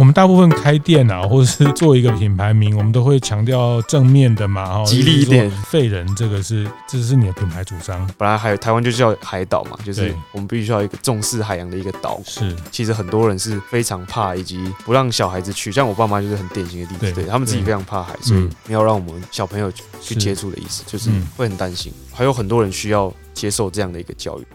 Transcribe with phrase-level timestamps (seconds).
[0.00, 5.50] 我们大部分开店啊，或者是做一个品牌名，我们都会强调正面的嘛，哈，吉利一点。
[5.68, 8.08] 废人，这个是这是你的品牌主张。
[8.16, 12.18] 本来还有台湾就叫海岛嘛，就是我们必须要一个重视海洋的一个岛。
[12.24, 15.70] 是，其实很多人是非常怕，以及不让小孩子去。
[15.70, 21.92] 像我爸妈就是很典型的例子，对，他们自己非常怕海，所以没有让我们小朋友去接触的意思，就是会很担心。
[22.10, 24.46] 还有很多人需要接受这样的一个教育。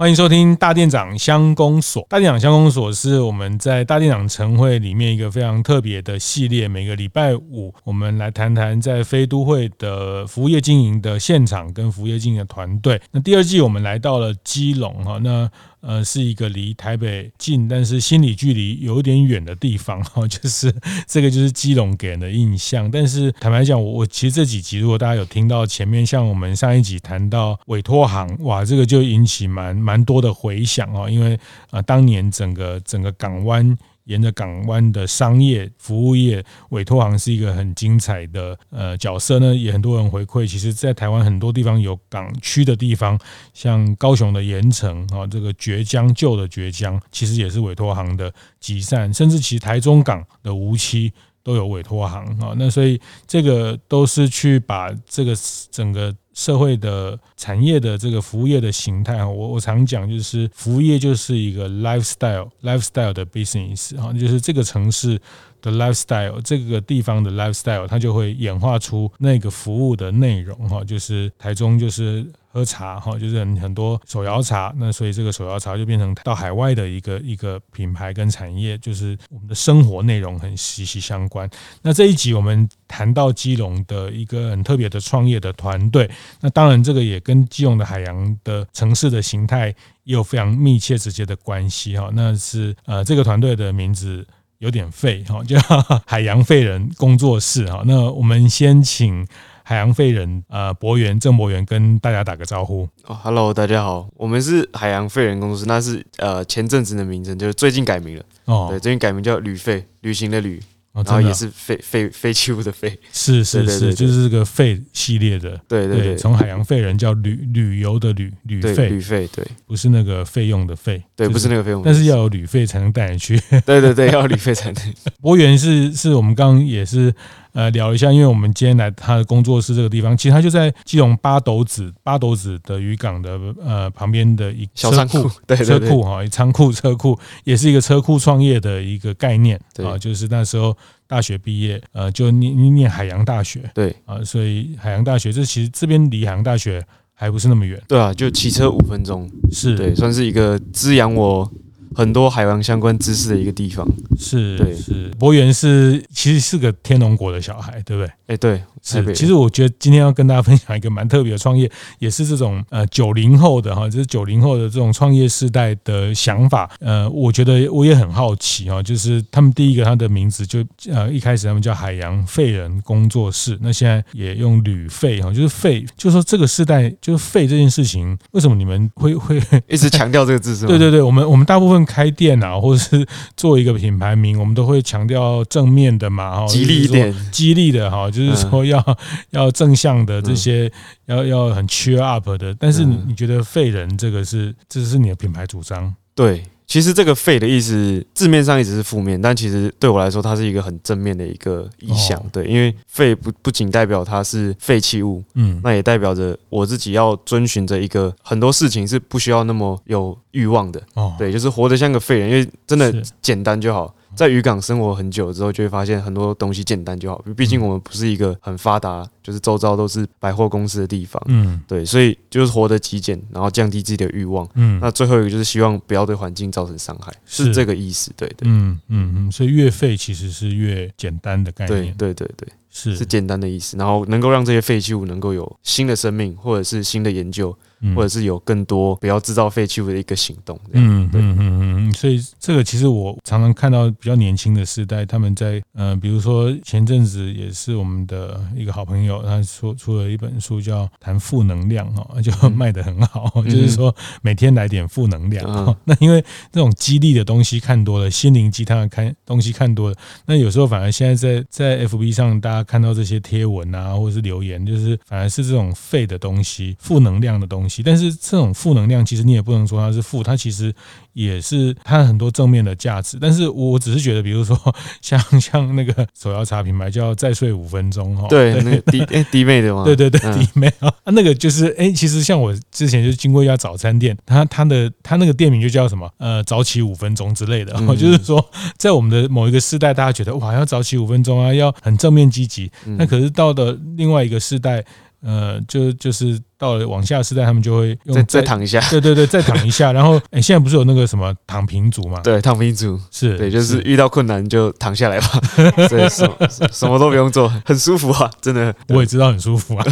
[0.00, 2.06] 欢迎收听大店长相公所。
[2.08, 6.68] 大店长相公所是我们在大店长晨会里面一个非常特别的系列。
[6.68, 13.02] 每个礼拜五，我们来谈谈在飞都会的服务业经营的现场跟服务业经营的团队。
[13.10, 15.50] 那第二季我们来到了基隆哈，那。
[15.80, 20.74] 呃，是一个离台北近，但是心理距离有点远的地方 哈，就是
[21.06, 22.90] 这个就是基隆给人的印象。
[22.90, 31.34] 但是坦白讲，我我其实这几集如果大家有听到前面，像我们上一集谈到委托行，哇，这个就引起蛮蛮多的回响哦，因为
[31.70, 33.76] 啊、呃，当年整个整个港湾。
[34.08, 40.48] 沿着港湾的商业服务业委托行是一个很精彩的呃角色呢，也很多人回馈。
[40.48, 43.18] 其实，在台湾很多地方有港区的地方，
[43.52, 52.54] 像高雄的盐埕啊，这个绝江旧的绝江，其实也是委托行的集散，甚至其实台中港的梧栖都有委托行啊。
[52.56, 55.34] 那所以这个都是去把这个
[55.70, 56.14] 整个。
[56.38, 65.20] 社会的产业的这个服务业的形态啊，我我常讲就是服务业就是一个 lifestyle lifestyle 的 business 哈，就是这个城市
[65.60, 72.26] 的 lifestyle，这个地方的 lifestyle，它就会演化出那个服务的内容哈，就是台中就是。
[72.50, 81.48] 喝茶哈，就是很很多手摇茶，那所以这个手摇茶就变成到海外的一个一个品牌跟产业，就是我们的生活内容很息息相关。
[81.82, 89.66] 那这一集我们谈到基隆的一个很特别的创业的团队，那当然这个也跟基隆的海洋的城市的形态
[90.04, 92.10] 也有非常密切直接的关系哈。
[92.14, 94.26] 那是呃这个团队的名字
[94.58, 95.58] 有点废哈， 叫
[96.06, 97.82] 海洋废人工作室哈。
[97.86, 99.26] 那我们先请。
[99.68, 102.88] 海洋废人，呃，博源郑博源跟大家打个招呼。
[103.04, 108.24] 哦，Hello，大家好，我们是海洋废人工作室，那是呃前阵子的名称，就是最近改名了。
[108.46, 110.58] 哦，对，最近改名叫旅费，旅行的旅。
[111.04, 118.88] 然后也是废废废弃物的废，是是是，就是这个废系列的，对对对，从海洋废人叫旅旅游的旅旅费。
[118.88, 124.94] 旅费，对，不是那个费用的费，对，不是那个费用，但是要有旅费才能带你去，对对对，要有旅费才能。
[125.20, 127.14] 博源是是我们刚刚也是
[127.52, 140.76] 呃聊一下，因为我们今天来他的工作室这个地方，其实他就在基隆八斗子八斗子的渔港的呃旁边的一小仓库，对车库 哈，仓库车库也是一个车库创业的一个概念啊，就是那时候。
[141.10, 143.96] 大学毕业，呃，就念念海洋大学，对。
[144.04, 149.74] 啊，所以海洋大学这其实这边离海洋大学还不是那么远，对啊，就骑车五分钟，是。
[149.74, 151.50] 对，算是一个滋养我
[151.98, 153.84] 很多海洋相关知识的一个地方，
[154.16, 155.10] 是，对，是。
[155.18, 158.12] 博源是其实是个天龙国的小孩，对不对？
[158.28, 158.62] 哎，对。
[158.80, 166.70] 是，其实我觉得今天要跟大家分享一个蛮特别的创业，也是这种呃九零后的哈，就是九零后的这种创业世代的想法。
[166.78, 180.68] 呃，我觉得我也很好奇哈，就是他们第一个他的名字就呃一开始他们叫海洋废人工作室，那现在也用旅废哈，就是废，就是说这个世代就是废这件事情，为什么你们会会一直强调这个字是吗？
[180.70, 183.04] 对对对，我们我们大部分开店啊， 或者是
[183.36, 188.78] 做一个品牌名，我们都会强调正面的嘛哈，激励一点，激励的哈，就是说要。
[189.30, 190.70] 要正向的这些，
[191.06, 195.94] 要要很 cheer up 的，但是你你觉得废人这个是这是你的品牌主张？
[196.14, 202.22] 对，其实这个废的意思字面上一直是负面，但其实对我来说，它是一个很正面的一个意象。
[202.30, 210.78] 对，因为废不不仅代表它是废弃物，嗯，那也代表着我自己要遵循着一个很多事情是不需要那么有欲望的。
[210.92, 213.94] 哦，对，就是活得像个废人，因为真的简单就好。
[214.18, 217.24] 在渔港生活很久之后，就会发现很多东西简单就好。
[217.36, 221.22] 毕竟我们不是一个很发达，就是周遭都是百货公司的地方。
[221.28, 224.48] 嗯，对，所以就是活得极简，然后降低自己的欲望。
[224.54, 228.10] 嗯，那最后一个就是希望不要对环境造成伤害，是这个意思。
[228.16, 228.48] 对对。
[228.48, 231.94] 嗯嗯嗯，所以越废其实是越简单的概念。
[231.96, 233.76] 对对对对，是是简单的意思。
[233.76, 237.56] 然后能够让这些废弃物能够有新的生命，或者是新的研究。
[237.80, 240.58] 嗯、或者是有更多不要制造废弃物的一个行动。
[240.72, 255.44] 嗯嗯嗯嗯，所以这个其实我常常看到比较年轻的时代，他们在呃，比如说前阵子也是我们的一个好朋友，他说出了一本书叫《谈负能量》哈， 就卖得很好，嗯、就是说每天来点负能量。
[255.48, 256.20] 嗯、 那因为
[256.52, 259.96] 这种激励的东西看多了，心灵鸡汤的看东西看多了，
[260.26, 267.67] 那有时候反而现在在在 FB 上大家看到这些贴文啊，或者是留言，就是反而是这种废的东西、负能量的东西。
[267.84, 270.74] 但是这种负能量，其实你也不能说它是负，它其实
[271.12, 273.18] 也是它很多正面的价值。
[273.20, 274.56] 但是我只是觉得，比如说
[275.02, 279.84] 像像那个手摇茶品牌叫再睡五分钟哈，对，那个弟哎弟妹的吗？
[279.86, 288.44] 对对对，弟妹啊，那个就是哎，其实像我之前就经过一家早餐店，它它的它那个店名就叫什么呃早起五分钟之类的， 就是说
[288.76, 292.70] 在我们的某一个世代，大家觉得哇要早起五分钟啊，要很正面积极。
[292.96, 294.84] 那可是到了另外一个世代。
[295.22, 299.92] 呃，就就是到了往下时代，他们就会用再再躺一下，对对对，再躺一下。
[299.92, 302.20] 然后，哎，现在不是有那个什么躺平族嘛？
[302.20, 305.28] 对，躺平族是对，就是遇到困难就躺下来吧，
[305.88, 306.36] 对，什么
[306.70, 308.74] 什么都不用做，很舒服啊，真的。
[308.88, 309.84] 我也知道很舒服啊。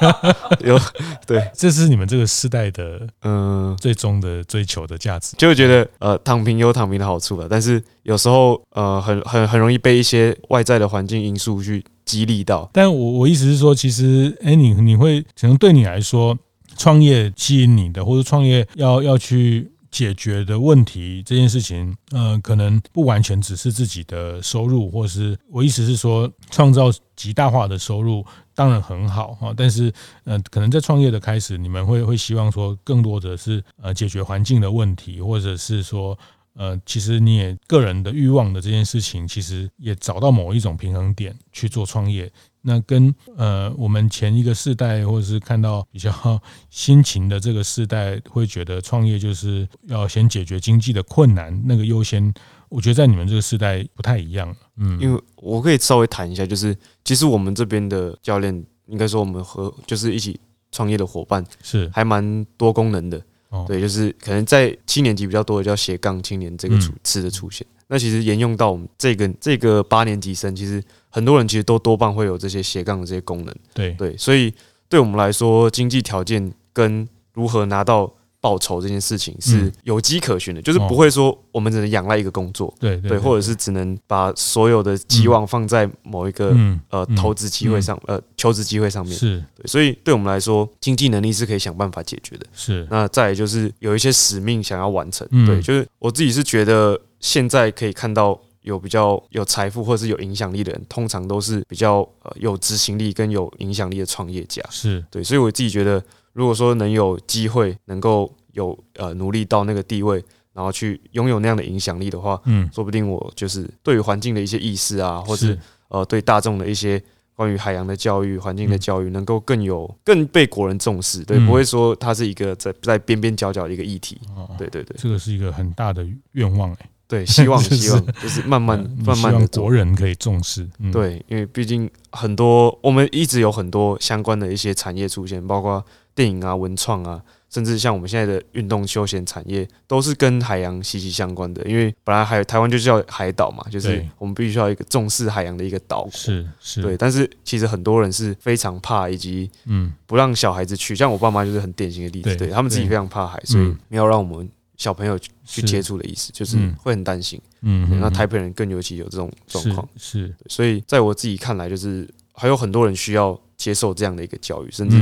[0.64, 0.78] 有
[1.26, 11.82] 对，这是你们这个世代的嗯最终的追求的价值，就会觉得呃躺平有躺平的好处了，但是有时候呃很很很容易被一些外在的环境因素去。
[12.06, 16.38] 激励到，但我我意思是说，其实，哎，你你会可能对你来说，
[16.78, 28.24] 创业吸引你的，或者创业要要去解决的问题这件事情，呃，可能不完全只是自己的收入，或是我意思是说，创造极大化的收入
[28.54, 29.92] 当然很好哈，但是，
[30.22, 36.16] 呃，可能在创业的开始，你们会会希望说，更多的是呃解决环境的问题，或者是说。
[36.56, 42.32] 呃，其实你也个人的欲望的这件事情，其实也找到某一种平衡点去做创业。
[42.62, 52.32] 那跟呃我们前一个世代，或者是看到比较辛勤的这个世代，会觉得创业就是要先解决经济的困难，那个优先。
[52.68, 54.52] 我觉得在你们这个世代不太一样。
[54.76, 60.40] 嗯，因为我可以稍微谈一下，就是其实我们这边的教练，应该说我们和就是一起
[60.72, 63.22] 创业的伙伴，是还蛮多功能的。
[63.66, 67.66] 对，就是可能在七年级比较多的叫斜杠青年这个词的出现。
[67.88, 73.54] 那其实沿用到我们这个这个八年级生，其实很多人其实都多半会有这些斜杠的这些功能。
[73.72, 74.52] 对对，所以
[74.88, 78.12] 对我们来说，经济条件跟如何拿到。
[78.40, 86.54] 报酬这件事情是有迹可循的，就是不会说我们只能仰赖一个工作，对对，或者是只能把所有的期望放在某一个
[86.90, 89.16] 呃投资机会上，呃求职机会上面。
[89.16, 92.46] 是，所以对我们来说，经济能力是可以想办法解决的。
[92.52, 95.26] 是，那再来就是有一些使命想要完成。
[95.46, 104.62] 对，就是我自己是觉得现在可以看到有比较有财富或者是有影响力的人，通常都是比较呃有执行力跟有影响力的创业家。
[104.70, 106.02] 是对，所以我自己觉得。
[106.36, 110.22] 如果说能有机会，能够有呃努力到那个地位，
[110.52, 117.02] 然后去拥有那样的影响力的话，嗯，说不定我就是对于环境的一些意识啊，或是呃对大众的一些
[117.34, 124.20] 关于海洋的教育、环境的教育，能够更有更被国人重视，对，不会说它是一个在在边边角角的一个议题。
[124.58, 135.82] 对对对，这个是一个很大的愿望哎，对，希望 希望就是慢慢慢慢的国人可以重视，对，因为毕竟很多我们一直有很多相关的一些产业出现，包括。
[136.16, 141.62] 电影啊，文创啊，甚至像我们现在的运动休闲产业，都是跟海洋息息相关的。
[141.68, 146.10] 因为本来海台湾就叫海岛嘛，就是我们必须要一个重视海洋的一个岛国。
[146.10, 146.96] 是是，对。
[146.96, 150.96] 但是其实很多人是非常怕，以及嗯，不让小孩子去。
[150.96, 154.48] 像我爸妈就是很典型的例子，对他们自己非常怕海，所以没有让我们
[154.78, 157.38] 小朋友去接触的意思，就是会很担心。
[157.60, 159.86] 嗯，那台北人更尤其有这种状况。
[159.98, 163.38] 是，所以在我自己看来，就是还有很多人需要。
[163.56, 164.96] 接受这样的一个教育，甚至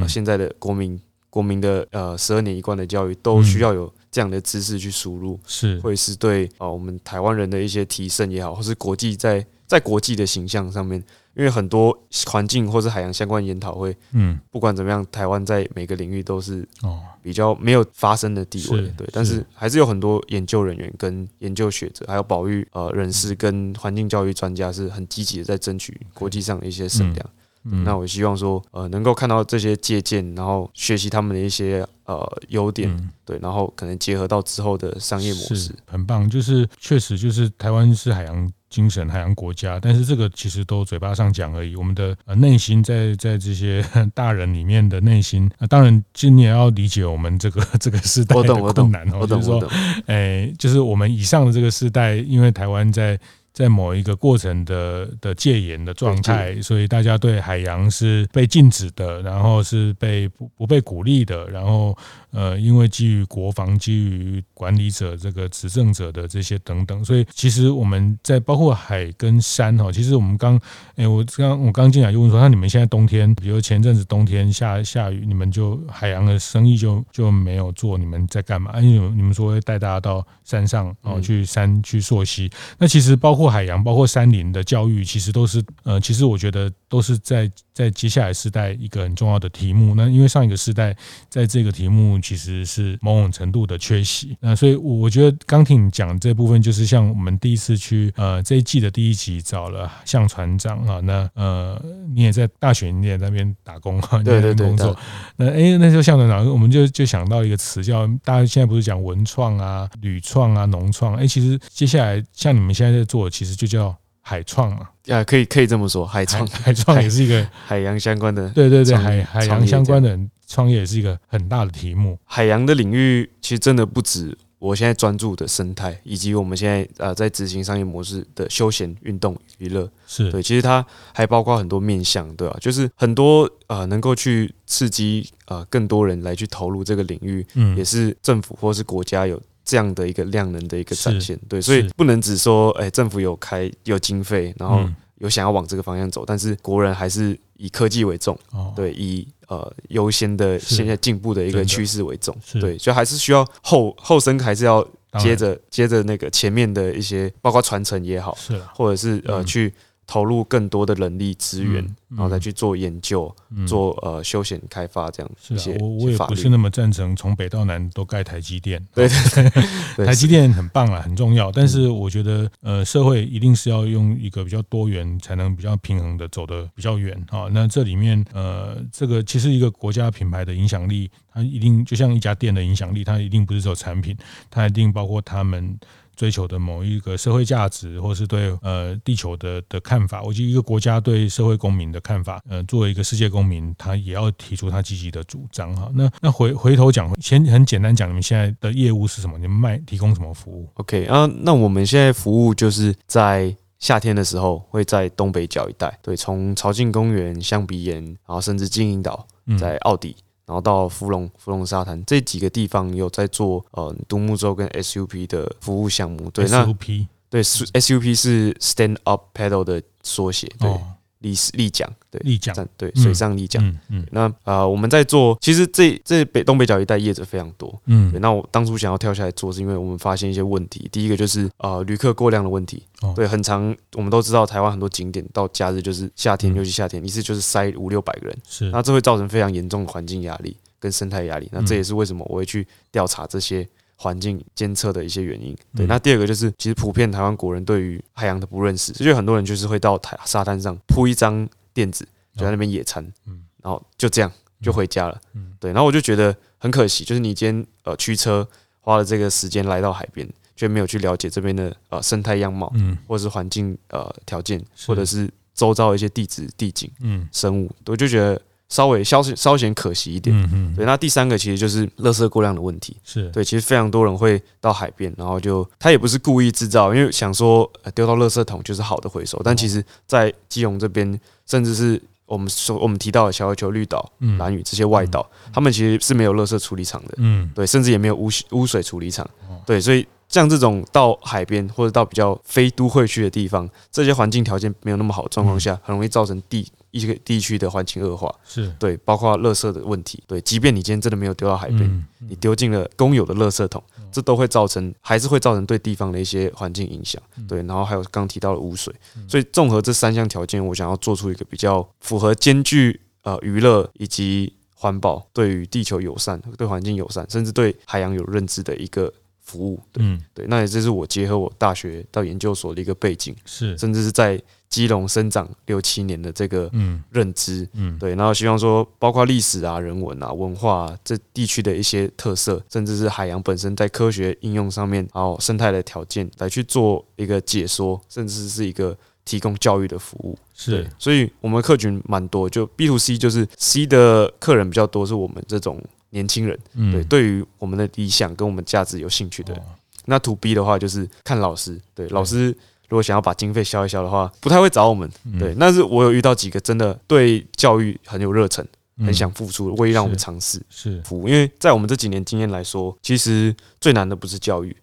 [0.00, 5.78] 呃现在的国民国民的呃十二年一贯的教育都需要有这样的知识去输入，是。
[5.80, 11.02] 会是对啊我们台湾人的一些提升也好，或是国际在在国际的形象上面，
[11.36, 17.00] 因为很多环境或是海洋相关研讨会，嗯，不管怎么样，台湾在每个领域都是哦。
[17.22, 27.18] 比较没有发生的地位，对，但是还是有很多研究人员跟研究学者，还有保育呃人士跟环境教育专家是很积极的在争取国际上的一些声量。
[27.18, 36.28] 嗯，那我希望说，呃，能够看到这些借鉴，然后学习他们的一些呃优点，嗯、对，然后可能结合到之后的商业模式，很棒。
[36.28, 41.76] 就是确实就是台湾是海洋精神、海洋国家，但是这个其实都嘴巴上讲而已。
[41.76, 49.62] 我们的呃内心在在这些 大人里面的内心，呃，当然今年要理解我们这个这个时代的困难哦，就是说，
[50.06, 53.20] 哎，就是我们以上的这个时代，因为台湾在。
[53.60, 61.94] 在某一个过程的的戒严的状态，所以大家对海洋是被禁止的，然后是被不不被鼓励的，然后
[62.32, 70.60] 呃，因为基于国防、基于管理者这个执政者的这些等等，所以其实我们在包括海跟山哈，其实我们刚
[70.96, 78.80] 哎，我刚我刚进来就问说，那你们现在冬天，比如前阵子冬天下下雨，你们就海洋的生意就就没有做，你们在干嘛？
[78.80, 89.94] 因为你们说会带大家到山上，然后去山去溯溪，那其实包括海洋、包括山林的教育，其实都是呃，其实我觉得都是在在接下来世代一个很重要的题目。
[89.94, 90.94] 那因为上一个世代
[91.28, 101.82] 在这个题目其实是某种程度的缺席，那所以我觉得刚听你讲这部分，就是像我们第一次去呃这一季的第一集找了向船长啊，那呃
[102.14, 104.96] 你也在大学你也在那边打工哈，在那边工作，
[105.36, 113.96] 那哎那时候向船长我们就就想到一个词叫大家现在不是讲文创啊、旅创啊、农创，哎其实接下来像你们现在在做，其实就叫
[114.30, 114.88] 海创嘛。
[115.08, 122.16] 啊，可以可以这么说，海创海创也是一个海洋相关的，对对对，海海洋相关的创业也是一个很大的题目。
[122.24, 132.56] 海洋的领域其实真的不止我现在专注的生态，以及我们现在呃在执行商业模式的休闲运动娱乐，是对，其实它还包括很多面向，对吧？
[132.60, 139.40] 就是很多呃能够去刺激呃更多人来去投入这个领域，嗯，也是政府或是国家有。
[139.70, 144.84] 这样的一个量能的一个展现，对，所以不能只说，哎，政府有开有经费，然后
[145.18, 148.36] 有想要往这个方向走，但是国人还是以科技为重，
[148.74, 154.84] 对，以呃优先的现在进步的一个趋势为重，对，所以还是需要后后生还是要
[155.20, 159.72] 接着接着那个前面的一些，包括传承也好，是，或者是呃去。
[160.10, 161.74] 投入更多的人力资源，
[162.08, 163.32] 然后再去做研究，
[163.64, 165.30] 做呃休闲开发这样。
[165.40, 168.84] 是啊，我我也不是那么赞成从北到南都盖台积电。
[168.92, 169.06] 对
[170.04, 171.52] 台积电很棒啊，很重要。
[171.52, 177.46] 但是我觉得呃，社会一定是要用一个比较多元，才能比较平衡的走得比较远啊。
[177.52, 184.16] 那这里面呃，这个其实一个国家品牌的影响力，它一定就像一家店的影响力，它一定不是只有产品，
[184.50, 185.78] 它一定包括他们。
[186.20, 195.90] 追求的某一个社会价值，或是对呃地球的的看法，我觉得一个国家对社会公民的看法，呃，作为一个世界公民，他也要提出他积极的主张哈。
[195.94, 199.38] 那那回回头讲，先很简单讲，你们现在的业务是什么？
[199.38, 209.26] 你们卖提供什么服务？OK 啊，那我们现在服务就是在夏天的时候会在东北角一带，对，从潮境公园、象鼻岩，然后甚至金银岛，
[209.58, 210.14] 在奥迪。
[210.18, 216.28] 嗯然后到芙蓉、芙蓉沙滩这几个地方有在做呃独木舟跟 SUP 的服务项目。
[216.30, 220.52] 对，那 SUP 对 SUP 是 Stand Up Paddle 的缩写。
[220.58, 220.68] 对。
[220.68, 220.89] 哦
[221.20, 223.62] 立立桨，对，立桨，对，水上立桨。
[223.88, 227.80] 嗯，那啊，我们在做，其实这这北东北角一带业者非常多。
[227.86, 230.88] 嗯，那我当初想要跳下来做，是因为我们发现一些问题。
[230.90, 232.82] 第一个就是啊，旅客过量的问题。
[233.14, 238.38] 对，很长，我们都知道台湾很多景点到假日就是夏天，尤其夏天一次就是塞五六百个人。
[238.48, 241.48] 是，那这会造成非常严重的环境压力跟生态压力。
[241.52, 243.66] 那这也是为什么我会去调查这些。
[244.02, 245.84] 环境监测的一些原因，对。
[245.84, 252.02] 那第二个就是，其实普遍台湾国人对于海洋的不认识，所以很多人就是会到台沙滩上铺一张垫子，
[252.34, 255.70] 就在那边野餐，嗯，然后就这样就回家了，嗯，对。
[255.72, 258.48] 然后我就觉得很可惜，就是你今天呃驱车
[258.80, 260.26] 花了这个时间来到海边，
[260.56, 268.40] 却没有去了解这边的呃生态样貌，嗯，或者是环境呃条件，或者是周遭一些地质地景，嗯，生物，我就觉得。
[268.70, 270.86] 稍微稍稍显可惜一点，嗯嗯，对。
[270.86, 273.28] 那第三个其实就是垃圾过量的问题，是。
[273.30, 273.44] 对。
[273.44, 289.28] 其实非常多人会到海边，然后就他也不是故意制造，因为想说丢到垃圾桶就是好的回收，但其实，在基隆这边，甚至是我们说我们提到的小琉球、绿岛、蓝屿这些外岛，他们其实是没有垃圾处理厂的，嗯，对，甚至也没有污污水处理厂，
[289.66, 290.06] 对，所以。
[290.30, 298.34] 像这种到海边或者到比较非都会区的地方，这些环境条件没有那么好的状况下，很容易造成地一些地区的环境恶化。
[298.44, 300.22] 是对，包括垃圾的问题。
[300.26, 307.20] 对，即便你今天真的没有丢到海边，你丢进了公有的垃圾桶，这都会造成，还是会造成对地方的一些环境影响。
[307.48, 308.94] 对，然后还有刚提到的污水。
[309.28, 319.12] 所以综合这三项条件，我想要做出一个比较符合兼具呃娱乐以及环保，对于地球友善、对环境友善，甚至对海洋有认知的一个。
[319.50, 327.02] 服务，嗯，对，那也这是我结合我大学到研究所的一个背景，是，甚至是在基隆生长六七年的这个嗯。
[327.10, 345.82] 认知，嗯，对，然后希望说，包括历史啊、人文啊、文化啊，这地区的一些特色，甚至是海洋本身在科学应用上面，然后生态的条件来去做一个解说，甚至是一个提供教育的服务，是，所以我们客群蛮多，就 B to C 就是 C 的客人比较多，是我们这种。
[346.12, 346.58] 年轻人，
[346.90, 349.62] 对，对于我们的理想跟我们价值有兴趣的人，
[350.06, 352.46] 那 to B 的话就是看老师，对，老师
[352.88, 355.08] 如果想要把经费消一消的话，不太会找我们。
[355.38, 358.66] 对，但是我有遇到几个真的对教育很有热忱，
[358.98, 361.00] 很想付出，会让我们尝试是。
[361.02, 361.28] 服务。
[361.28, 364.76] 因为在我们这几年经验来说，其实最难的不是教育，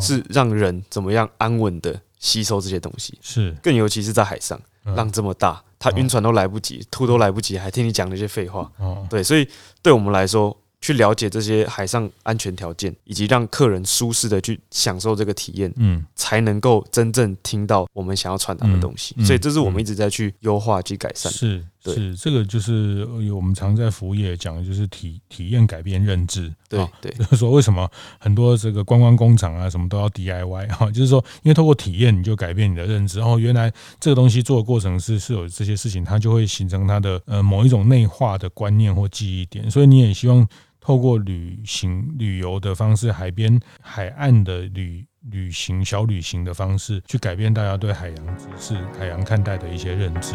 [0.00, 3.18] 是让人怎么样安稳的吸收这些东西。
[3.20, 8.72] 是，更尤其是在海上，浪这么大，他晕船都来不及，吐都来不及，还听你讲那些废话。
[9.10, 9.46] 对，所以
[9.82, 10.56] 对我们来说。
[10.84, 19.14] 去了解这些海上安全条件，以及让客人舒适的去享受这个体验，嗯，才能够真正听到我们想要传达的东西。
[19.24, 21.30] 所以这是我们一直在去优化、去改善。
[21.30, 26.52] 是，是，这个就是我们常在服务业讲的，就是体体验改变认知。
[26.68, 33.18] 对对， 就是说为什么很多这个观光工厂啊，什么都要 DIY 哈，就是说，因为透过体验，你就改变你的认知。
[33.18, 39.70] 然后原来这个东西做的过程是是有这些事情，它就会形成它的呃某一种内化的观念或记忆点。
[39.70, 40.46] 所以你也希望。
[40.84, 50.34] 透过旅行、旅游的方式，海边、海岸的旅旅行、小旅行的方式，去改变大家对海洋知识、海洋看待的一些认知。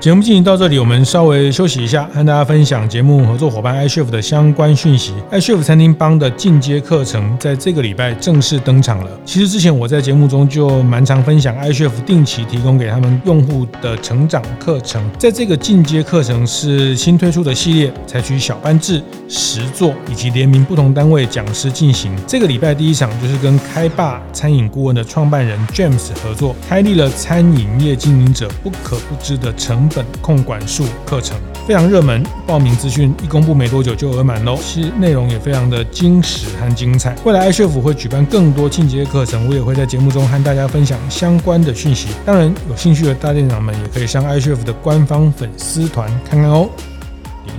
[0.00, 5.12] 节目进行到这里，我们稍微休息一下，和大家分享节目合作伙伴 iCHEF 的相关讯息。
[5.30, 9.10] iCHEF 餐厅帮的进阶课程在这个礼拜正式登场了。
[9.26, 15.04] 其实之前我在节目中就蛮常分享 iCHEF 定期提供给他们用户的成长课程。
[15.18, 22.10] 在这个进阶课程是新推出的系列，采取小班制、实作以及联名不同单位讲师进行。
[22.26, 34.58] 这个礼拜第一场就是跟开霸餐饮顾问的创办人 James 合作，开立了餐饮业经营者不可不知的成本控管术课程非常热门，报名资讯一公布没多久就额满喽。
[34.60, 37.14] 其实内容也非常的精实和精彩。
[37.24, 42.08] 未来 iCHEF 会举办更多进阶课程，我也会在节目中和大家分享相关的讯息。
[42.24, 46.68] 当然，有兴趣的大店长们也可以上 iCHEF 的官方粉丝团看看哦。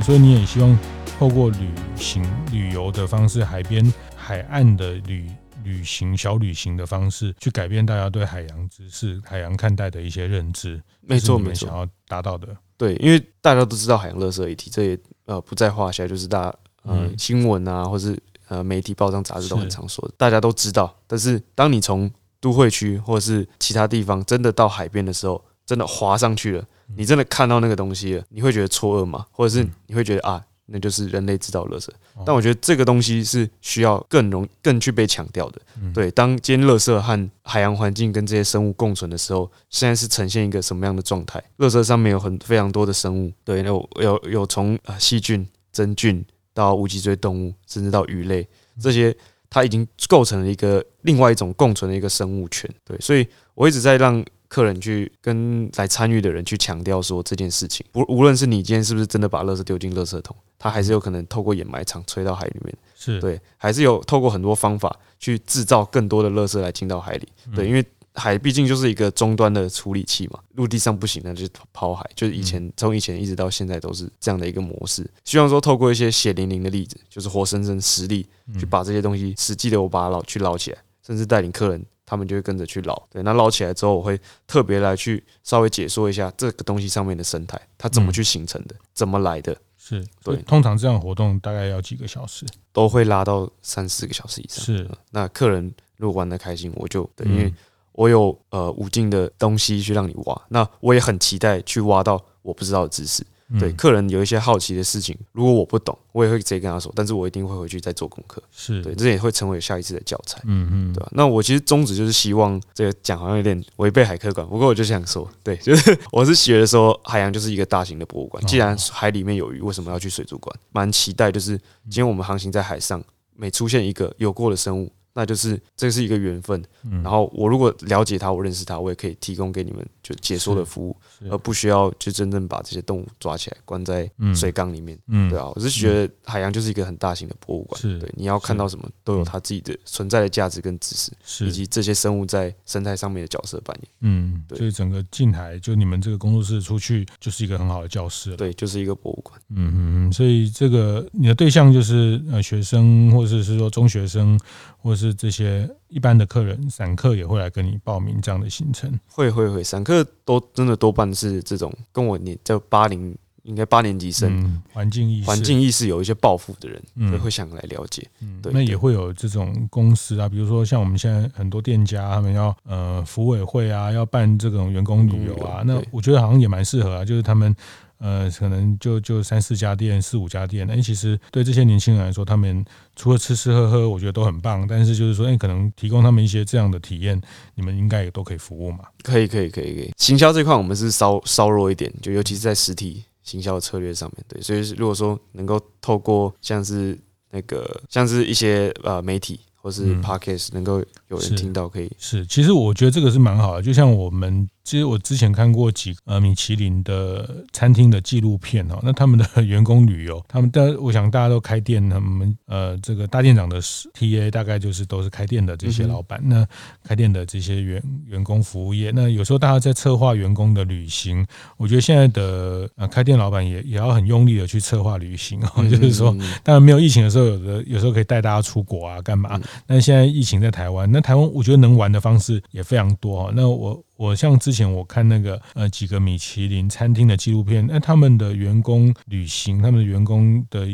[0.02, 0.78] 所以你也希望
[1.20, 5.28] 透过旅行旅游的方式，海边海岸的旅
[5.64, 10.82] 旅行小旅行的方式，去改变大家对海洋知识、海洋看待的一些认知。
[11.02, 12.48] 没错，没错，想要达到的。
[12.78, 20.96] 对，因为大家都知道海洋垃圾议题，这也呃不在话下，就是大家呃新闻啊，或是呃媒体、报章、杂志都很常说的，大家都知道。
[21.06, 26.66] 但是当你从都会区或者是其他地方真的到海边的时候，真的滑上去了，
[26.96, 29.28] 你真的看到那个东西了，你会觉得错愕吗？
[29.32, 30.44] 或者是你会觉得啊？
[30.72, 31.90] 那就是人类制造垃圾，
[32.26, 35.62] 但我觉得这个东西是需要更容更去被强调的。
[35.94, 41.44] 对，当今天垃圾和海洋环境跟这些生物共存的时候，现在是呈现一个什么样的状态？
[41.58, 48.48] 垃圾上面有很非常多的生物，对，有有有从啊细菌、真菌到无脊椎动物，甚至到鱼类，
[48.80, 49.16] 这些
[49.50, 52.70] 它已经构成了一个另外一种共存的一个生物圈。
[52.86, 54.24] 对，所以我一直在让。
[54.52, 63.18] 客人去跟来参与的人去强调说这件事情，无无论是你今天是不是真的把垃圾丢进垃圾桶，它还是有可能透过掩埋场吹到海里面，是。
[63.22, 67.82] 对，还是有透过很多方法去制造更多的垃圾来进到海里，对，因为
[68.14, 75.10] 海毕竟就是一个终端的处理器嘛，陆地上不行，那就抛海，就是以前从以前一直到现在都是这样的一个模式。
[75.24, 78.28] 希望说透过一些血淋淋的例子，就是活生生实例，
[78.60, 81.82] 去把这些东西实际的我把它捞去捞起来，甚至带领客人。
[82.12, 89.56] 他们就会跟着去捞，对，那捞起来之后，我会特别来去稍微解说一下这个东西上面的生态，它怎么去形成的，怎么来的。
[89.78, 94.66] 是对，通常这样活动大概要几个小时，都会拉到三四个小时以上。
[94.66, 97.54] 是，那客人如果玩的开心，我就对，因为
[97.94, 103.26] 我有呃无尽的东西去让你挖，那我也很期待去挖到我不知道的知识。
[103.60, 108.42] 对，客人有一些好奇的事情，如果我不懂，我也会直接跟他说，但是我一定会回去再做功课。
[108.52, 110.40] 是对，这也会成为下一次的教材。
[110.46, 111.10] 嗯嗯，对吧？
[111.12, 118.44] 那我其实宗旨就是希望这个讲好像有点违背海客馆，不过我就想说，对， 就是我是学的说，海洋就是一个大型的博物馆。
[118.46, 120.56] 既然海里面有鱼，为什么要去水族馆？
[120.72, 123.04] 蛮期待，就是今天我们航行在海上，
[123.36, 124.92] 每出现一个有过的生物。
[125.14, 126.64] 那就是这是一个缘分，
[127.04, 130.96] 然后我如果了解它，我认识它，我也可以提供给你们就解说的服务，
[131.30, 154.40] 而不需要就真正把这些动物抓起来关在水缸里面，嗯对啊，我是觉得海洋就是一个很大型的博物馆，对，你要看到什么都有它自己的存在的价值跟知识，是以及这些生物在生态上面的角色扮演，嗯，对，所以整个近海就你们这个工作室出去就是一个很好的教室，对，就是一个博物馆，嗯嗯嗯，所以这个你的对象就是呃学生或者是说中学生。
[154.82, 165.28] 或是这些一般的客人，散客也会来跟你报名这样的行程，会会会，散客都真的多半是这种跟我年就八零应该八年级生，环境意识。
[165.28, 177.56] 环境意识有一些抱负的人，嗯，会想来了解，嗯，对，那也会有这种公司啊，比如说像我们现在很多店家，他们要呃福委会啊，要办这种员工旅游啊，那我觉得好像也蛮适合啊，就是他们。
[178.02, 180.66] 呃，可能就就三四家店、四五家店。
[180.68, 184.66] 那其实对这些年轻人来说，他们除了吃吃喝喝，我觉得都很棒。
[184.68, 187.22] 但是就是说，哎，可能提供他们一些这样的体验，
[187.54, 188.80] 你们应该也都可以服务嘛？
[189.04, 189.92] 可以，可以，可以，可以。
[189.98, 194.26] 行销这块我们是稍稍弱一点，就尤其是在实体行销策略上面。
[194.28, 196.98] 对，所以如果说能够透过像是
[197.30, 199.40] 那个像是一些呃媒体。
[199.64, 202.26] 或是 Podcast 能够有人听到，可以、是。
[202.26, 204.50] 其实我觉得这个是蛮好的，就像我们。
[204.64, 216.48] 其实我之前看过几呃米其林的餐厅的纪录片哦，那他们的 员工旅游，他们的我想大家都开店，他们呃这个大店长的 TA 大概就是都是开店的这些老板，那
[216.84, 221.26] 开店的这些员员工服务业，那有时候大家在策划员工的旅行，
[221.58, 233.84] 我觉得现在的呃开店老板也也要很用力的去策划旅行哦，就是说当然没有疫情的时候，有的有时候可以带大家出国啊干嘛，那现在疫情在台湾，那台湾我觉得能玩的方式也非常多哦，那我。
[234.02, 240.66] 我像之前我看那个呃几个米其林餐厅的纪录片，那他们的员工旅行，他们的员工的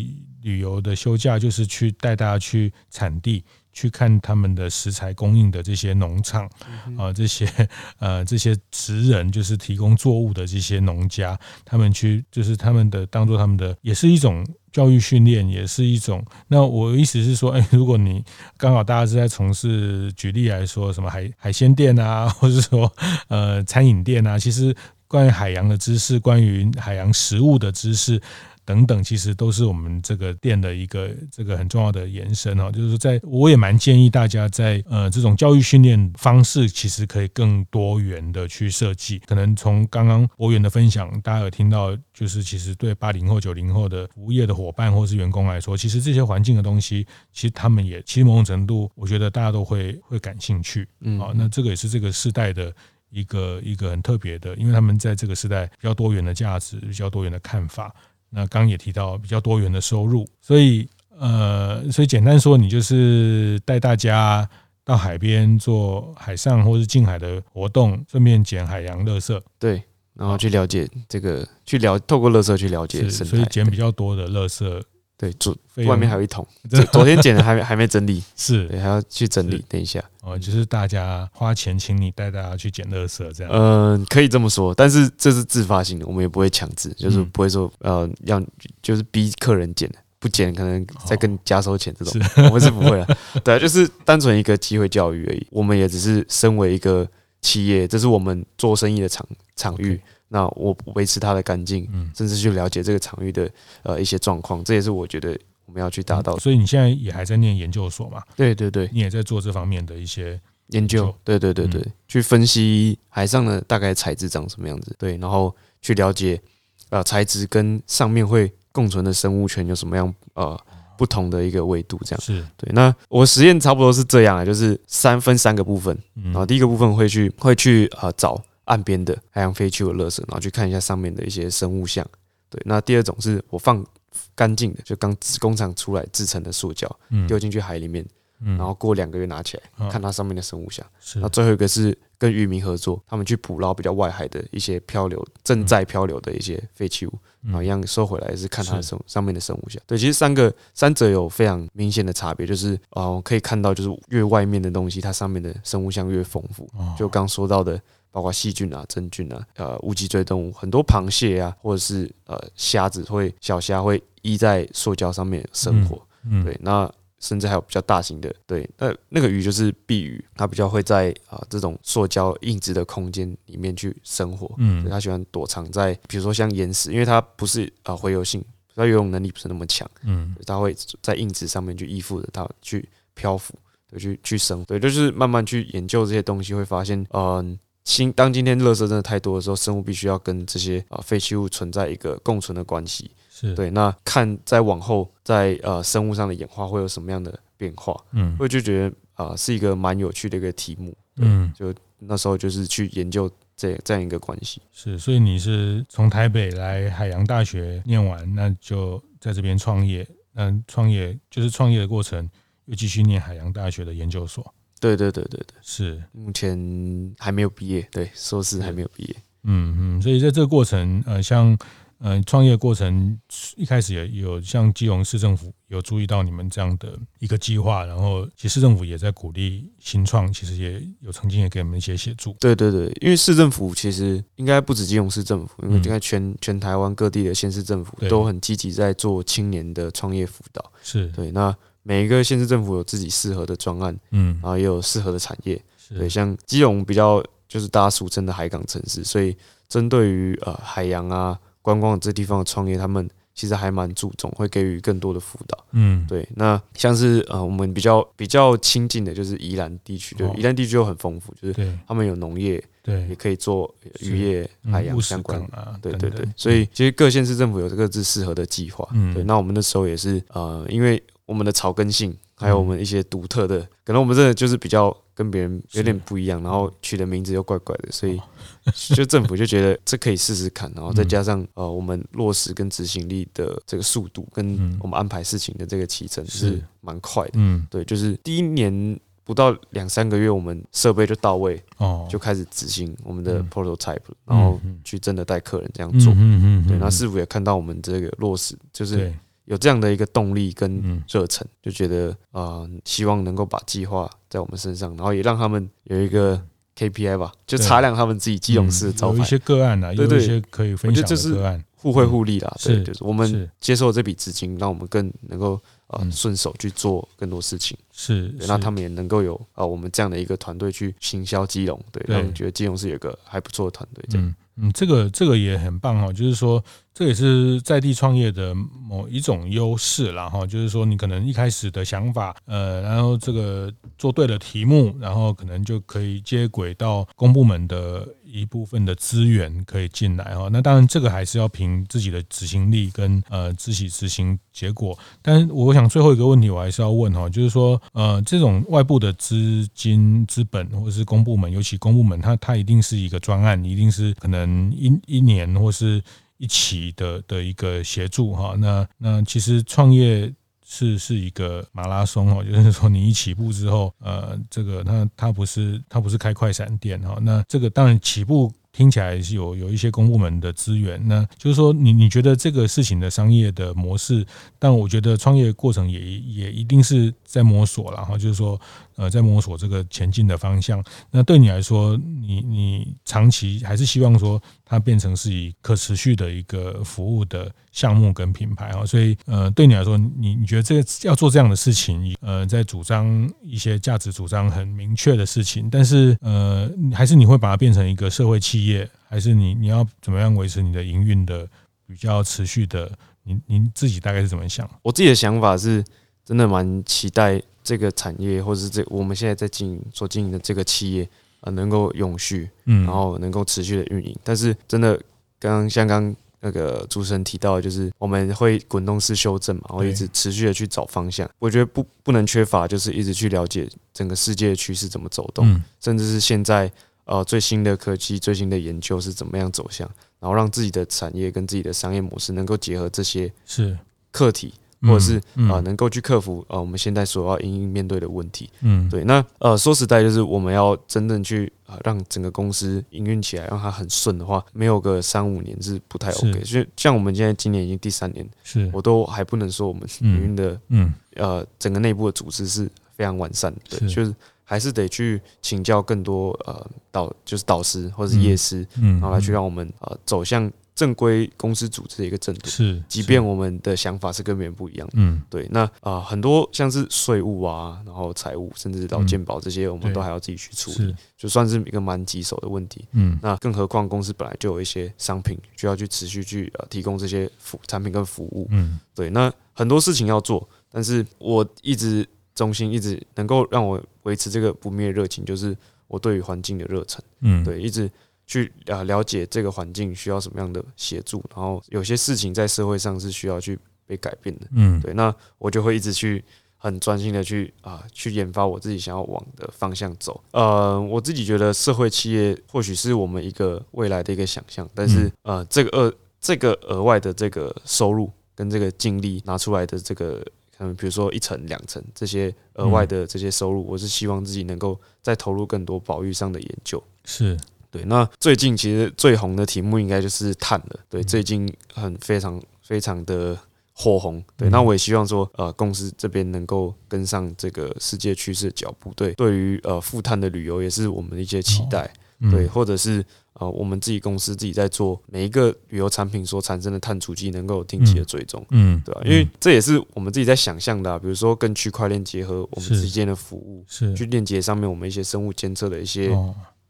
[0.41, 3.43] 旅游的休假，就是去带大家去产地。
[3.73, 6.49] 去看他们的食材供应的这些农场
[6.97, 7.47] 啊，这些
[7.99, 14.43] 呃这些职人就是提供作物的这些农家，他们去就是他们的当做他们的也是一种
[14.77, 16.23] 教育训练，也是一种。
[16.49, 18.23] 那我意思是说，哎，如果你
[18.57, 22.93] 刚好大家是在从事，举例来说，什么海海鲜店啊， 或者说
[23.27, 24.75] 呃餐饮店啊，其实
[25.07, 28.21] 关于海洋的知识，关于海洋食物的知识。
[28.67, 32.69] 等等，其实都是我们这个店的一个这个很重要的延伸哦。
[32.69, 39.19] 就是说，在我也蛮建议大家在呃这种教育训练方式，其实可以更多元的去设计。
[39.19, 50.85] 可能从刚刚博远的分享，大家有听到，就是其实对八零后、九零后的服务业的伙伴或是员工来说，其实这些环境的东西，其实他们也其实某种程度，我觉得大家都会会感兴趣。
[50.99, 52.73] 嗯，好，那这个也是这个世代的
[53.09, 57.95] 一个一个很特别的，因为他们在这个时代比较多元的价值，比较多元的看法。
[58.29, 60.87] 那刚刚也提到比较多元的收入，所以
[61.17, 64.47] 呃，所以简单说，你就是带大家
[64.83, 69.81] 到海边做海上或是近海的活动，顺便捡海洋垃圾，对，
[70.13, 74.83] 然后去了解这个，去了透过垃圾去了解生态，所以捡比较多的垃圾。
[75.17, 76.47] 对，昨外面还有一桶，
[76.93, 79.65] 昨天捡的还没还没整理， 是，对，还要去整理。
[79.67, 83.51] 等一下，哦，就是大家花钱请你带大家去捡垃圾这样。
[83.51, 88.39] 嗯，可以这么说，但是这是自发性的，我们也不会强制，就是不会说呃要
[88.83, 93.17] 就是逼客人捡，不捡可能再跟加收钱这种，我们是不会的。
[93.43, 95.47] 对，就是单纯一个机会教育而已。
[95.49, 97.07] 我们也只是身为一个
[97.41, 99.25] 企业，这是我们做生意的场
[99.55, 99.99] 场域。
[100.29, 103.49] 那我维持它的干净，嗯甚至去了解这个场域的
[103.83, 106.39] 呃一些状况，这也是我觉得我们要去达到的。
[106.39, 108.21] 所以你现在也还在念研究所嘛？
[108.35, 110.37] 对对对，你也在做这方面的一些
[110.67, 111.15] 研究。
[111.23, 116.41] 对对对对，去分析海上的大概材质长什么样子，对，然后去了解
[116.89, 120.59] 呃材质跟上面会共存的生物圈有什么样呃
[120.97, 122.69] 不同的一个维度，这样是对。
[122.73, 128.43] 那我实验差不多是这样啊，就是三分三个部分，然后第一个部分会去会去呃找。
[128.67, 132.05] 岸边的海洋废弃物的垃圾，然后去看一下上面的一些生物像。
[132.49, 133.85] 对，那第二种是我放
[134.33, 136.89] 干净的，就刚工厂出来制成的塑胶，
[137.27, 138.05] 丢进去海里面，
[138.39, 140.85] 然后过两个月拿起来，看它上面的生物像。
[141.15, 149.81] 那最后一个是跟渔民合作，他们去捕捞比较外海的一些漂流、正在漂流的一些废弃物，然后一样收回来是看它的生上面的生物像。
[149.85, 156.69] 对，其实三个三者有非常明显的差别，就是哦，可以看到就是越外面的东西，它上面的生物像越丰富。
[156.97, 157.81] 就刚说到的。
[158.17, 183.53] 包括细菌啊、真菌啊、呃无脊椎动物，很多螃蟹啊，或者是呃虾子会小虾会依在塑胶上面生活，嗯，嗯对，那甚至还有比较大型的，对，那那个鱼就是碧鱼，它比较会在啊、呃、这种塑胶硬质的空间里面去生活，嗯，它喜欢躲藏在，比如说像岩石，因为它不是啊回游性，它游泳能力不是那么强，嗯，它会在硬质上面去依附着它去漂浮，
[183.91, 187.59] 对，去去生，对，就是慢慢去研究这些东西，会发现，嗯、呃。
[187.87, 193.09] 新当今天垃圾真的太多的时候，生物必须要跟这些啊废弃物存在一个共存的关系。
[193.29, 197.97] 是对，那看在往后，在呃生物上的演化会有什么样的变化？
[198.11, 200.93] 嗯，我就觉得啊、呃、是一个蛮有趣的一个题目。
[201.15, 204.61] 嗯，就那时候就是去研究这这样一个关系。
[204.73, 210.05] 是，所以你是从台北来海洋大学念完，那就在这边创业。
[210.35, 212.29] 嗯，创业就是创业的过程，
[212.65, 214.53] 又继续念海洋大学的研究所。
[214.79, 219.15] 对对对对对，是目前还没有毕业，对，硕士还没有毕业。
[219.43, 221.57] 嗯嗯，所以在这个过程，呃，像
[221.99, 223.17] 呃，创业过程
[223.55, 232.35] 一开始也有像基隆市政府有注意到你们这样的一个计划，然后其实市政府也在鼓励新创，其实也有曾经也给我们一些协助。
[232.39, 240.71] 对对对，因为市政府其实应该不止基隆市政府，因为应该全全台湾各地的县市政府都很积极在做青年的创业辅导。
[240.83, 241.55] 是对，那
[241.87, 245.61] 每一个县市政府有自己适合的专案，嗯，然后也有适合的产业。
[245.97, 249.35] 对，像基隆比较就是大家俗称的海港城市，所以
[249.69, 251.39] 针对于呃海洋啊。
[251.59, 255.65] 观光这地方的创业，他们其实还蛮注重，会给予更多的辅导。
[255.73, 256.25] 嗯，对。
[256.33, 263.69] 那像是呃，我们比较比较亲近的就是宜兰地区，对，宜兰地区又很丰富，就是他们有农业，对，也可以做
[263.99, 265.77] 渔业、海洋相关啊。
[265.81, 266.25] 对对对。
[266.37, 268.87] 所以其实各县市政府有各自适合的计划。
[268.93, 269.21] 嗯，对。
[269.25, 278.19] 那我们那时候也是呃，因为我们的草根性，还有我们一些独特的，可能我们真的就是比较跟别人有点不一样，然后取的名字又怪怪的，所以。
[278.93, 286.61] 就政府就觉得这可以试试看，然后再加上呃，我们落实跟执行力的这个速度，跟我们安排事情的这个期程是。
[286.81, 287.31] 蛮快的。
[287.33, 296.13] 嗯，对，就是第一年不到两三个月，我们设备就到位，哦，就开始执行我们的 prototype，然后去真的带客人这样做。
[296.13, 299.13] 嗯嗯，对，那师傅也看到我们这个落实，就是
[299.47, 306.41] 有这样的一个动力跟热忱，就觉得啊，希望能够把计划在我们身上，然后也让他们有一个。
[306.77, 309.17] KPI 吧，就擦亮他们自己基隆市的招牌。
[309.17, 312.55] 有一些个案啊，有一些可以分享的个案，互惠互利啦。
[312.63, 317.75] 对，就是我们接受这笔资金，让我们更能够呃顺手去做更多事情。
[317.91, 324.05] 是，那他们也能够有啊，我们这样的一个团队去行销基隆，对，让觉得基隆是有个还不错的团队。
[324.07, 326.63] 这样，嗯，这个这个也很棒哈，就是说。
[326.97, 340.49] 这也是在地创业的某一种优势啦，哈，就是说你可能一开始的想法，呃，然后这个做对了题目，然后可能就可以接轨到公部门的一部分的资源可以进来哈。
[340.51, 344.97] 那当然这个还是要凭自己的执行力跟呃自己执行结果。
[345.21, 356.03] 但是我想最后一个问题我还是要问哈，就是说呃这种外部的资金资本或者是公部门，尤其公部门，它它一定是一个专案，一定是可能一一年或是。
[356.39, 360.31] 一起的的一个协助哈，那那其实创业
[360.69, 368.51] 是是一个马拉松哦， 就是说你一起步之后，呃，这个它它不是它不是开快闪店哈，那这个当然起步。
[368.71, 374.25] 听起来是有有一些公部门的资源，那就是说你你觉得这个事情的商业的模式，
[374.59, 378.59] 但我觉得创业过程也也一定是在摸索了哈，就是说
[378.95, 380.83] 呃在摸索这个前进的方向。
[381.09, 398.67] 那对你来说，你你长期还是希望说它变成是以可持续的一个服务的项目跟品牌啊，所以呃对你来说，你你觉得这个要做这样的事情，呃在主张一些价值主张很明确的事情，但是呃还是你会把它变成一个社会企业。
[398.67, 401.47] 业还是你你要怎么样维持你的营运的
[401.87, 402.91] 比较持续的？
[403.23, 404.69] 您您自己大概是怎么想？
[404.81, 405.81] 我自己的想法是
[406.25, 414.13] 真的蛮期待这个产业，或者是这我们现在在经营所经营的这个企业啊，能够永续，嗯，然后能够持续的运营。
[414.23, 414.99] 但是真的，
[415.39, 421.29] 刚刚像刚那个主持人提到，就是我们会滚动式修正嘛，然后一直持续的去找方向。
[421.39, 426.69] 我觉得不不能缺乏，就是一直去了解整个世界的趋势怎么走动，甚至是现在。
[427.07, 429.89] 呃，最新的科技、最新的研究是怎么样走向，
[430.19, 433.77] 然后让自己的产业跟自己的商业模式能够结合这些是
[434.11, 435.15] 课题，或者是
[435.49, 438.49] 啊，能够去克服呃我们现在所要应面对的问题。
[438.59, 439.05] 嗯，对。
[439.05, 446.43] 那呃，说实在，就是我们要真正去啊，让整个公司营运起来，让它很顺的话，没有个三五年是不太 OK。
[446.43, 454.13] 所以像我们现在今年已经第三年，是我都还不能说我们营运的嗯呃整个内部的组织是非常完善的，对，就是。
[454.49, 462.47] 还是得去请教更多呃导就是导师或者是业师，嗯，然后来去让我们呃走向正规公司组织的一个正途。
[462.47, 465.45] 是，即便我们的想法是跟别人不一样的，嗯，对。
[465.51, 472.87] 那啊、呃、很多像是税务啊，然后财务，甚至到健保这些，我们都还要自己去处理，就算是一个蛮棘手的问题。
[472.93, 478.47] 嗯，那更何况公司本来就有一些商品需要去持续去呃提供这些服产品跟服务。
[478.51, 479.09] 嗯，对。
[479.09, 482.07] 那很多事情要做，但是我一直。
[482.37, 485.55] 中心一直能够让我维持这个不灭热情，就是
[485.87, 487.03] 我对于环境的热忱。
[487.19, 487.91] 嗯，对，一直
[488.25, 494.47] 去啊了解这个环境需要什么样的协助，然后有些事情在社会上是需要去被改变的。
[494.51, 496.23] 嗯，对，那我就会一直去
[496.55, 500.23] 很专心的去啊去研发我自己想要往的方向走。
[500.31, 510.25] 呃，我自己觉得社会企业或许是我们一个未来的一个想象，但是呃，这个额这个额外的这个收入跟这个精力拿出来的这个。
[510.59, 516.81] 嗯，比如说一层、两层这些额外的这些收入，我是希望自己能够再投入更多保育上的研究。
[517.05, 517.37] 是
[517.69, 520.79] 对，那最近其实最红的题目应该就是碳了。
[520.89, 523.37] 对，最近很非常非常的
[523.73, 524.23] 火红。
[524.35, 528.91] 对，那我也希望说，呃，公司这边能够跟上这个世界趋势的脚步。
[528.95, 531.91] 对，对于呃负碳的旅游也是我们的一些期待。
[532.31, 533.05] 对，或者是。
[533.39, 539.01] 呃，我们自己公司自己在做每一个旅游产品所产生的碳足迹，能够有定期的追踪，嗯，对吧？
[539.05, 546.09] 因为这也是我们自己在想象的，比如说跟区块链结合我们之间的服务，是去链接上面我们一些生物监测的一些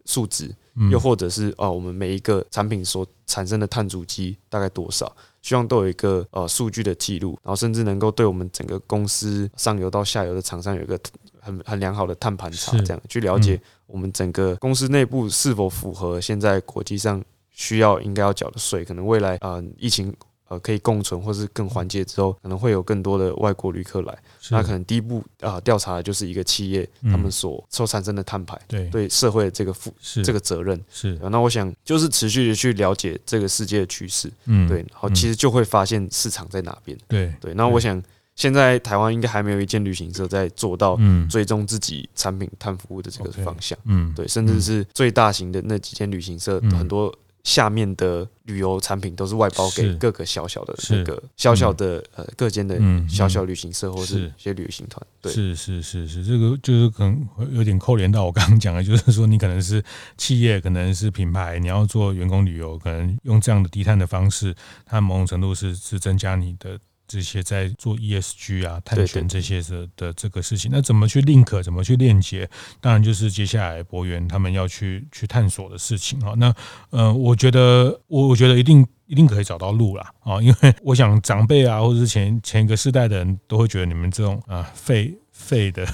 [0.06, 0.54] 数值，
[0.92, 11.00] 又或者是啊，我们每一个产品所产生的碳足迹大概多少，希望都有一个呃数据的记录，然后甚至能够对我们整个公司上游到下游的厂商有一个
[11.40, 13.62] 很很良好的碳盘查，这样去了解。
[13.88, 18.86] 我们整个公司内部是否符合现在国际上需要应该要缴的税？
[18.86, 20.14] 可能未来啊、呃，疫情
[20.50, 24.18] 呃可以共存，或是更缓解之后，可能会有更多的外国旅客来。
[24.50, 31.18] 那可能第一步啊，调查的就是一个企业他们所所产生的碳排，对对社会的这个负这个责任是。
[31.32, 36.98] 那我想就是持续的去了解这个世界的趋势，嗯，对，然后其实就会发现市场在哪边。
[37.08, 38.02] 对对，那我想。
[38.38, 40.98] 现在台湾应该还没有一间旅行社在做到
[41.28, 59.84] 追踪自己产品碳服务的这个方向，嗯，对，甚至是最大型的那几间旅行社，很多下面的旅游产品都是外包给各个小小的那个小小的呃各间的小小旅行社或是一些旅行团，对，是是是是，这个就是可能有点扣连到我刚刚讲的， 就是说你可能是
[60.16, 64.54] 企业，可能是品牌，你要做员工旅游，可能用这样的低碳的方式，
[64.86, 66.78] 它某种程度是是增加你的。
[67.08, 72.50] 这些在做 ESG 啊、碳权这些的的这个事情，那怎么去 link，怎么去链接？
[72.82, 76.34] 当然就是接下来博源他们要去去探索的事情啊。
[76.38, 76.54] 那
[76.90, 85.88] 呃，我觉得我我觉得一定一定可以找到路啦啊，因为我想长辈啊，或者是前前一个世代的人都会觉得你们这种啊废废的。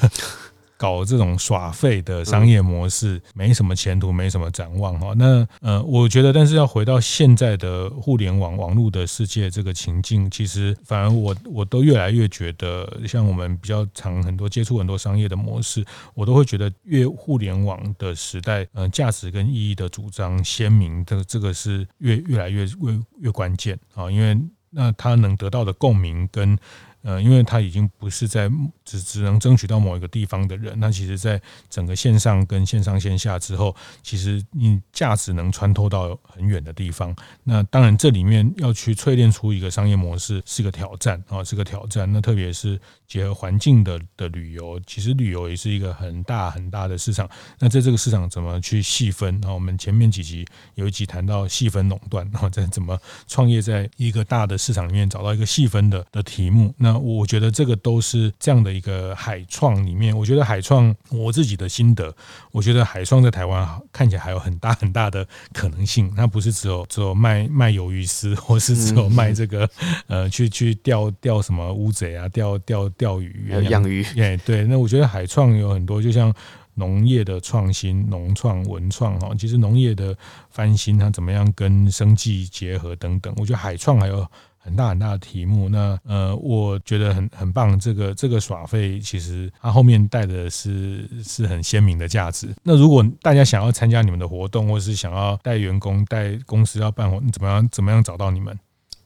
[0.77, 5.13] 搞这种耍废的商业模式，没什么前途，没什么展望哈。
[5.15, 24.38] 那呃，我觉得，但是要回到现在的互联网网络的世界这个情境，其实反而我我都越来越觉得，像我们比较常很多接触很多商业的模式，我都会觉得越互联网的时代，呃，价值跟意义的主张鲜明的这个是越越来越越越关键啊，因为
[24.69, 26.57] 那他能得到的共鸣跟。
[27.03, 28.49] 呃，因为他已经不是在
[28.83, 31.39] 只只能争取到某一个地方的人，那其实，在
[31.69, 37.15] 整个线上跟线上线下之后，其实你价值能穿透到很远的地方。
[37.43, 42.11] 那当然，这里面要去淬炼出一个商业模式，是个挑战啊，是个挑战。
[42.11, 42.79] 那特别是
[43.13, 47.30] 结合环境的的旅游，其实旅游也是一个很大很大的市场。
[47.60, 49.39] 那在这个市场怎么去细分？
[49.45, 56.73] 啊，我们前面几集有一集谈到细分垄断，然后再怎么创业在一个大的市场里面找到一个细分的的题目。
[56.76, 62.12] 那我觉得这个都是这样的一个海创里面，我觉得海创我自己的心得，
[62.52, 65.23] 我觉得海创在台湾看起来还有很大很大的
[65.54, 66.12] 可能性。
[66.15, 69.69] 它不是只有只有卖卖鱿鱼丝，或是只有卖这个
[70.08, 74.03] 呃去去钓钓什么乌贼啊，钓钓钓鱼养鱼。
[74.17, 76.33] 哎，对，那我觉得海创有很多，就像
[76.75, 80.15] 农业的创新、农创、文创哈，其实农业的
[80.49, 84.25] 翻新，它怎么样跟生计结合等等，我觉得海创还有。
[84.65, 87.77] 很大很大的题目，那呃，我觉得很很棒。
[87.77, 92.47] 这个这个耍费，其实它后面带的是是很鲜明的价值。
[92.63, 98.57] 那如果大家想要参加你们的活动，或是想要带员工、带公司要办活，怎么样怎么样找到你们？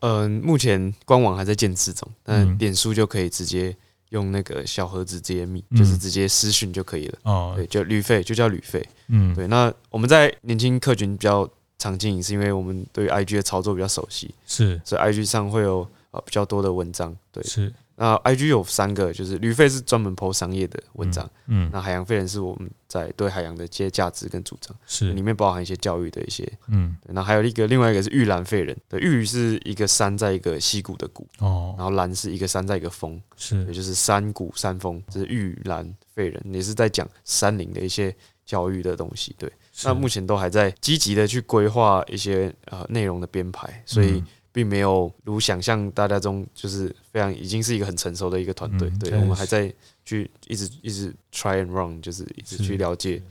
[0.02, 3.76] 嗯，目前官网还在建制中，但脸书就可以直接
[4.10, 7.20] 用那个小盒子直接密，嗯、就是直接私讯就可以了。
[7.24, 8.84] 哦，对，就旅费就叫旅费。
[9.08, 9.48] 嗯，对。
[9.48, 11.50] 那我们在年轻客群比较。
[11.80, 17.72] 常经营是因为我们对 IG 的操作比较熟悉，是，所以 IG 上会有呃比较多的文章，对，是。
[18.00, 39.52] 那 IG 有三个，就是旅费是专门 po 商业的文章，嗯，那海洋废人是我们在对海洋的一些价值跟主张，是，里面包含一些教育的一些，嗯，那还有一个另外一个是玉兰废人，对，玉是一个山在一个溪谷的谷，哦，然后兰是一个山在一个峰，是，也就是山谷山峰，这是玉兰废人，也是在讲山林的一些教育的东西，对。
[39.84, 44.24] 那目前都还在积极的去规划一些呃内容的编排，所以
[44.58, 49.72] 并没有如想象大家中就是非常已经是一个很成熟的一个团队，对，我们还在
[50.04, 53.22] 去一直一直 try and run，就是一直去了解。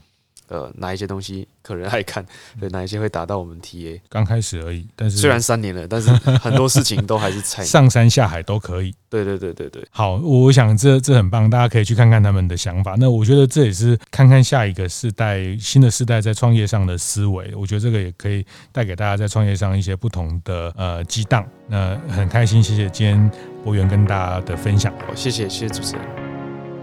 [0.48, 2.24] 呃，哪一些东西可能爱看？
[2.60, 4.00] 对，哪一些会打到我们 TA？
[4.08, 7.64] 刚开始而已，但是虽然三年了，但是很多事情都还是菜。
[7.64, 8.94] 上山下海都可以。
[9.08, 9.86] 对对对对对。
[9.90, 12.94] 好，我想这这很棒，大家可以去看看他们的想法。
[12.98, 17.54] 那我觉得这也是看看下一个世代、新的世代在创业上的思维。
[17.54, 21.46] 我觉得这个也可以带给大家在创业上一些不同的呃激荡。
[21.68, 23.30] 那很开心，谢谢今天
[23.64, 24.92] 博源跟大家的分享。
[25.06, 26.25] 好，谢谢谢谢主持人。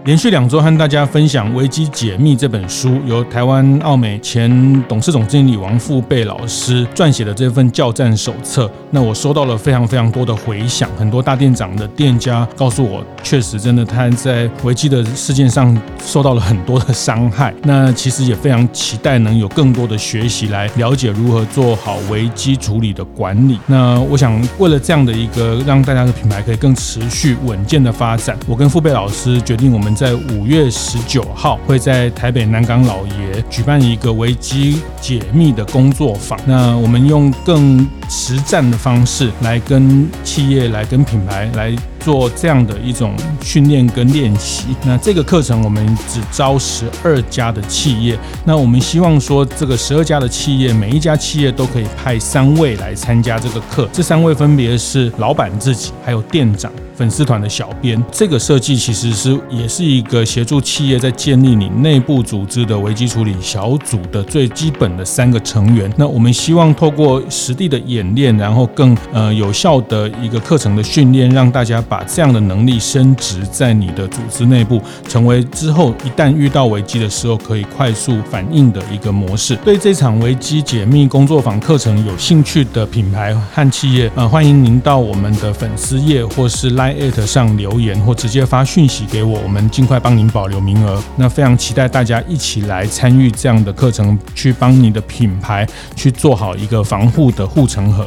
[0.04, 8.70] 连续两周和大家分享《危机解密》这本书，由台湾奥美前董事总经理王富贝老师撰写的这份教战手册。
[8.90, 15.74] 那我收到了非常非常多的回响，很多大店长的店家告诉我，确实真的他在危机的事件上
[16.04, 17.54] 受到了很多的伤害。
[17.62, 23.58] 那其实也非常期待能有更多的学习来了解如何做好危机处理的管理。
[23.66, 29.93] 那我想，为了这样的一个让大家的品牌可以更持续稳健的发展，我跟富贝老师决定我们。
[29.94, 36.38] 在五月十九号，会在台北南港老爷举办一个危机解密的工作坊。
[36.46, 41.74] 那我们用更实战的方式来跟企业、来跟品牌来。
[42.00, 48.14] 做这样的一种训练跟练习，那这个课程我们只招十二家的企业，
[48.44, 58.02] 那我们希望说这个十二家的企业，每一家企业都可以派三位来参加这个课，这三位分别是老板自己，还有店长、粉丝团的小编。
[58.10, 65.92] 这个设计其实是也是一个协助企业在建立你内部组织的危机处理小组的最基本的三个成员。
[65.96, 79.56] 那我们希望透过实地的演练，然后更呃有效的一个课程的训练，让大家把这样的能力升值在你的组织内部，成为之后一旦遇到危机的时候可以快速反应的一个模式。
[79.64, 91.02] 对这场危机解密工作坊课程有兴趣的品牌和企业，呃，欢迎您到我们的粉丝页或是 Line@ 上留言，或直接发讯息给我，我们尽快帮您保留名额。
[91.16, 95.66] 那非常期待大家一起来参与这样的课程，去帮你的品牌
[95.96, 98.06] 去做好一个防护的护城河。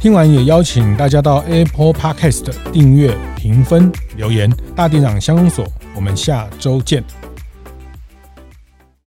[0.00, 4.48] 听完也邀请大家到 Apple Podcast 订阅、评分、留言。
[4.74, 7.27] 大店长乡公所，我们下周见。